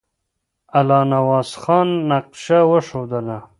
الله 0.79 1.01
نواز 1.13 1.49
خان 1.61 1.87
نقشه 2.11 2.59
وښودله. 2.69 3.37